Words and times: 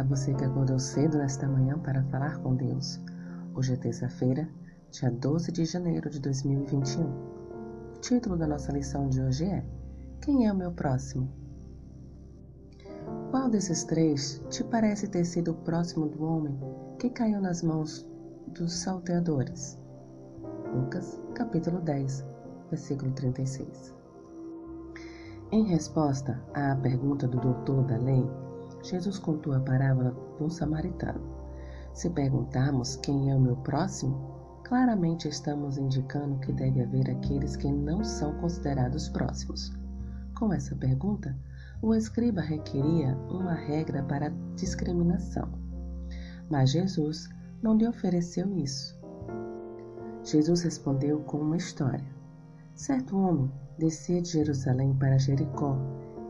para 0.00 0.08
você 0.08 0.32
que 0.32 0.44
acordou 0.44 0.78
cedo 0.78 1.18
nesta 1.18 1.46
manhã 1.46 1.78
para 1.78 2.02
falar 2.04 2.38
com 2.38 2.56
Deus. 2.56 2.98
Hoje 3.54 3.74
é 3.74 3.76
terça-feira, 3.76 4.48
dia 4.90 5.10
12 5.10 5.52
de 5.52 5.66
janeiro 5.66 6.08
de 6.08 6.18
2021. 6.20 7.04
O 7.04 8.00
título 8.00 8.34
da 8.34 8.46
nossa 8.46 8.72
lição 8.72 9.10
de 9.10 9.20
hoje 9.20 9.44
é 9.44 9.62
Quem 10.22 10.46
é 10.46 10.52
o 10.52 10.56
meu 10.56 10.72
próximo? 10.72 11.28
Qual 13.30 13.50
desses 13.50 13.84
três 13.84 14.42
te 14.48 14.64
parece 14.64 15.06
ter 15.06 15.26
sido 15.26 15.50
o 15.50 15.56
próximo 15.64 16.08
do 16.08 16.24
homem 16.24 16.58
que 16.98 17.10
caiu 17.10 17.38
nas 17.38 17.62
mãos 17.62 18.06
dos 18.54 18.72
salteadores? 18.72 19.78
Lucas, 20.74 21.20
capítulo 21.34 21.78
10, 21.78 22.24
versículo 22.70 23.12
36. 23.12 23.94
Em 25.52 25.64
resposta 25.64 26.42
à 26.54 26.74
pergunta 26.76 27.28
do 27.28 27.38
doutor 27.38 27.84
da 27.84 27.98
lei, 27.98 28.26
Jesus 28.82 29.18
contou 29.18 29.52
a 29.52 29.60
parábola 29.60 30.16
do 30.38 30.48
samaritano. 30.50 31.20
Se 31.92 32.08
perguntarmos 32.10 32.96
quem 32.96 33.30
é 33.30 33.36
o 33.36 33.40
meu 33.40 33.56
próximo, 33.56 34.60
claramente 34.64 35.28
estamos 35.28 35.76
indicando 35.76 36.38
que 36.38 36.52
deve 36.52 36.82
haver 36.82 37.10
aqueles 37.10 37.56
que 37.56 37.70
não 37.70 38.02
são 38.04 38.32
considerados 38.38 39.08
próximos. 39.08 39.72
Com 40.38 40.52
essa 40.52 40.74
pergunta, 40.74 41.36
o 41.82 41.94
escriba 41.94 42.40
requeria 42.40 43.14
uma 43.28 43.54
regra 43.54 44.02
para 44.02 44.32
discriminação. 44.54 45.48
Mas 46.48 46.70
Jesus 46.70 47.28
não 47.62 47.76
lhe 47.76 47.86
ofereceu 47.86 48.56
isso. 48.56 48.98
Jesus 50.24 50.62
respondeu 50.62 51.20
com 51.20 51.38
uma 51.38 51.56
história. 51.56 52.04
Certo 52.74 53.18
homem 53.18 53.50
descia 53.78 54.20
de 54.22 54.30
Jerusalém 54.30 54.94
para 54.94 55.18
Jericó 55.18 55.76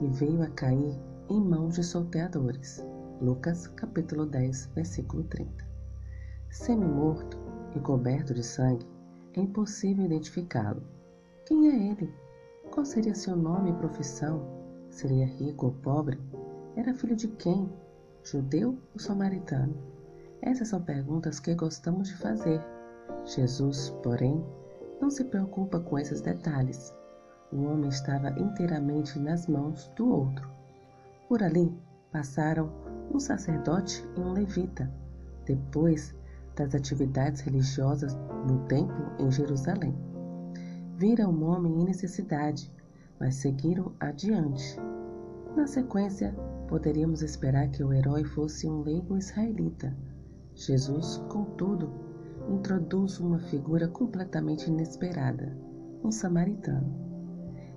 e 0.00 0.08
veio 0.08 0.42
a 0.42 0.48
cair 0.48 0.98
em 1.30 1.40
mãos 1.40 1.76
de 1.76 1.84
solteadores. 1.84 2.84
Lucas 3.22 3.68
capítulo 3.68 4.26
10, 4.26 4.70
versículo 4.74 5.22
30. 5.22 5.64
Semi-morto 6.50 7.38
e 7.76 7.78
coberto 7.78 8.34
de 8.34 8.42
sangue, 8.42 8.84
é 9.34 9.40
impossível 9.40 10.04
identificá-lo. 10.04 10.82
Quem 11.46 11.68
é 11.68 11.92
ele? 11.92 12.12
Qual 12.72 12.84
seria 12.84 13.14
seu 13.14 13.36
nome 13.36 13.70
e 13.70 13.74
profissão? 13.74 14.42
Seria 14.90 15.24
rico 15.24 15.66
ou 15.66 15.72
pobre? 15.72 16.18
Era 16.74 16.92
filho 16.92 17.14
de 17.14 17.28
quem? 17.28 17.72
Judeu 18.24 18.76
ou 18.92 18.98
samaritano? 18.98 19.76
Essas 20.42 20.66
são 20.66 20.82
perguntas 20.82 21.38
que 21.38 21.54
gostamos 21.54 22.08
de 22.08 22.16
fazer. 22.16 22.60
Jesus, 23.24 23.90
porém, 24.02 24.44
não 25.00 25.10
se 25.10 25.22
preocupa 25.22 25.78
com 25.78 25.96
esses 25.96 26.20
detalhes. 26.20 26.92
O 27.52 27.62
homem 27.66 27.88
estava 27.88 28.30
inteiramente 28.30 29.16
nas 29.20 29.46
mãos 29.46 29.86
do 29.94 30.08
outro. 30.10 30.59
Por 31.30 31.44
ali 31.44 31.72
passaram 32.10 32.72
um 33.14 33.20
sacerdote 33.20 34.04
e 34.16 34.20
um 34.20 34.32
levita. 34.32 34.92
Depois 35.46 36.12
das 36.56 36.74
atividades 36.74 37.40
religiosas 37.42 38.18
no 38.48 38.66
templo 38.66 39.12
em 39.16 39.30
Jerusalém. 39.30 39.94
Viram 40.96 41.32
o 41.32 41.44
homem 41.44 41.82
em 41.82 41.84
necessidade, 41.84 42.68
mas 43.20 43.36
seguiram 43.36 43.92
adiante. 44.00 44.76
Na 45.56 45.68
sequência, 45.68 46.34
poderíamos 46.66 47.22
esperar 47.22 47.68
que 47.68 47.84
o 47.84 47.92
herói 47.92 48.24
fosse 48.24 48.68
um 48.68 48.82
leigo 48.82 49.16
israelita. 49.16 49.96
Jesus, 50.56 51.18
contudo, 51.28 51.92
introduz 52.48 53.20
uma 53.20 53.38
figura 53.38 53.86
completamente 53.86 54.68
inesperada, 54.68 55.56
um 56.02 56.10
samaritano. 56.10 56.92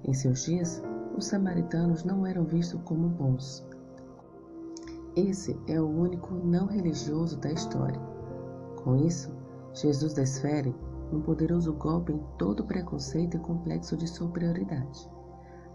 Em 0.04 0.12
seus 0.12 0.44
dias, 0.44 0.82
os 1.16 1.26
samaritanos 1.26 2.04
não 2.04 2.26
eram 2.26 2.44
vistos 2.44 2.82
como 2.84 3.08
bons. 3.08 3.66
Esse 5.16 5.60
é 5.68 5.80
o 5.80 5.88
único 5.88 6.34
não 6.34 6.66
religioso 6.66 7.38
da 7.38 7.52
história. 7.52 8.02
Com 8.84 8.96
isso, 8.96 9.32
Jesus 9.74 10.14
desfere 10.14 10.76
um 11.12 11.22
poderoso 11.22 11.74
golpe 11.74 12.14
em 12.14 12.22
todo 12.38 12.66
preconceito 12.66 13.38
e 13.38 13.40
complexo 13.40 13.96
de 13.96 14.08
superioridade. 14.08 15.10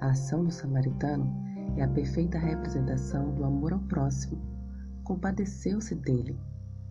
A 0.01 0.11
ação 0.11 0.45
do 0.45 0.51
samaritano 0.51 1.33
é 1.77 1.83
a 1.83 1.89
perfeita 1.89 2.39
representação 2.39 3.33
do 3.35 3.45
amor 3.45 3.73
ao 3.73 3.81
próximo. 3.81 4.41
Compadeceu-se 5.05 5.95
dele. 5.95 6.39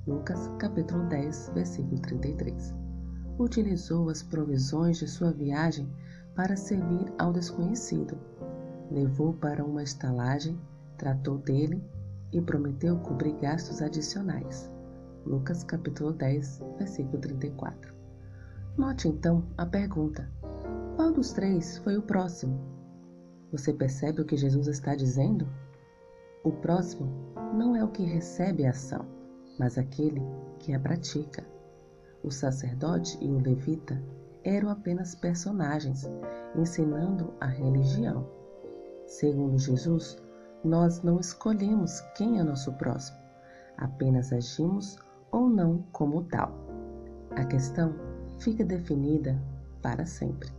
Lucas 0.05 0.49
capítulo 0.57 1.03
10, 1.09 1.51
versículo 1.53 1.99
33. 2.01 2.73
Utilizou 3.37 4.09
as 4.09 4.23
provisões 4.23 4.97
de 4.97 5.07
sua 5.07 5.31
viagem 5.31 5.87
para 6.33 6.55
servir 6.55 7.11
ao 7.17 7.33
desconhecido. 7.33 8.17
Levou 8.89 9.33
para 9.33 9.65
uma 9.65 9.83
estalagem, 9.83 10.59
tratou 10.97 11.37
dele 11.37 11.83
e 12.31 12.41
prometeu 12.41 12.97
cobrir 12.99 13.33
gastos 13.33 13.81
adicionais. 13.81 14.71
Lucas 15.25 15.63
capítulo 15.63 16.13
10, 16.13 16.63
versículo 16.77 17.19
34. 17.19 17.93
Note 18.77 19.07
então 19.07 19.43
a 19.57 19.65
pergunta: 19.65 20.29
qual 20.95 21.11
dos 21.11 21.33
três 21.33 21.77
foi 21.79 21.97
o 21.97 22.01
próximo? 22.01 22.59
Você 23.51 23.73
percebe 23.73 24.21
o 24.21 24.25
que 24.25 24.37
Jesus 24.37 24.67
está 24.67 24.95
dizendo? 24.95 25.47
O 26.43 26.51
próximo 26.51 27.33
não 27.53 27.75
é 27.75 27.83
o 27.83 27.91
que 27.91 28.03
recebe 28.03 28.65
a 28.65 28.69
ação, 28.69 29.05
mas 29.59 29.77
aquele 29.77 30.21
que 30.59 30.73
a 30.73 30.79
pratica. 30.79 31.45
O 32.23 32.31
sacerdote 32.31 33.17
e 33.21 33.29
o 33.29 33.39
levita 33.39 34.01
eram 34.43 34.69
apenas 34.69 35.13
personagens, 35.13 36.09
ensinando 36.55 37.33
a 37.39 37.47
religião. 37.47 38.36
Segundo 39.07 39.57
Jesus, 39.57 40.17
nós 40.63 41.01
não 41.01 41.17
escolhemos 41.19 42.01
quem 42.15 42.39
é 42.39 42.43
nosso 42.43 42.73
próximo, 42.73 43.17
apenas 43.77 44.33
agimos 44.33 44.99
ou 45.31 45.49
não 45.49 45.81
como 45.93 46.23
tal. 46.25 46.51
A 47.31 47.45
questão 47.45 47.95
fica 48.39 48.65
definida 48.65 49.41
para 49.81 50.05
sempre. 50.05 50.49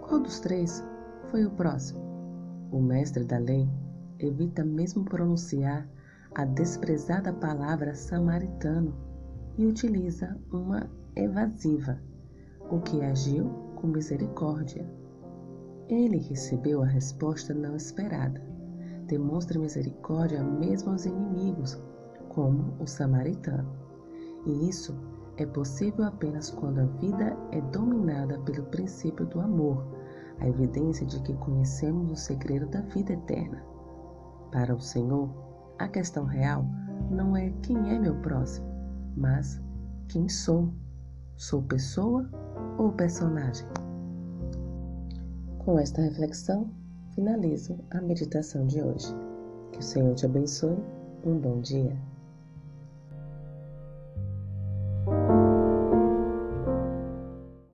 Qual 0.00 0.20
dos 0.20 0.40
três 0.40 0.82
foi 1.30 1.44
o 1.44 1.50
próximo? 1.50 2.00
O 2.72 2.80
mestre 2.80 3.22
da 3.24 3.38
lei 3.38 3.68
evita 4.18 4.64
mesmo 4.64 5.04
pronunciar 5.04 5.86
a 6.34 6.46
desprezada 6.46 7.32
palavra 7.34 7.94
samaritano 7.94 8.94
e 9.58 9.66
utiliza 9.66 10.36
uma 10.50 10.90
evasiva 11.14 12.00
o 12.70 12.80
que 12.80 13.02
agiu 13.02 13.50
com 13.76 13.88
misericórdia. 13.88 15.03
Ele 15.88 16.18
recebeu 16.18 16.82
a 16.82 16.86
resposta 16.86 17.52
não 17.52 17.76
esperada. 17.76 18.40
Demonstra 19.06 19.58
misericórdia 19.58 20.42
mesmo 20.42 20.92
aos 20.92 21.04
inimigos, 21.04 21.80
como 22.30 22.74
o 22.80 22.86
samaritano. 22.86 23.70
E 24.46 24.68
isso 24.68 24.94
é 25.36 25.44
possível 25.44 26.04
apenas 26.04 26.50
quando 26.50 26.80
a 26.80 26.84
vida 26.84 27.36
é 27.50 27.60
dominada 27.60 28.38
pelo 28.40 28.64
princípio 28.66 29.26
do 29.26 29.40
amor, 29.40 29.84
a 30.40 30.48
evidência 30.48 31.06
de 31.06 31.20
que 31.22 31.34
conhecemos 31.34 32.10
o 32.10 32.16
segredo 32.16 32.66
da 32.68 32.80
vida 32.80 33.12
eterna. 33.12 33.62
Para 34.50 34.74
o 34.74 34.80
Senhor, 34.80 35.28
a 35.78 35.88
questão 35.88 36.24
real 36.24 36.64
não 37.10 37.36
é 37.36 37.50
quem 37.62 37.76
é 37.90 37.98
meu 37.98 38.14
próximo, 38.20 38.66
mas 39.16 39.60
quem 40.08 40.28
sou. 40.28 40.72
Sou 41.36 41.62
pessoa 41.62 42.28
ou 42.78 42.92
personagem? 42.92 43.66
Com 45.64 45.78
esta 45.78 46.02
reflexão, 46.02 46.68
finalizo 47.14 47.78
a 47.90 47.98
meditação 47.98 48.66
de 48.66 48.82
hoje. 48.82 49.08
Que 49.72 49.78
o 49.78 49.82
Senhor 49.82 50.14
te 50.14 50.26
abençoe. 50.26 50.76
Um 51.24 51.38
bom 51.38 51.58
dia. 51.62 51.96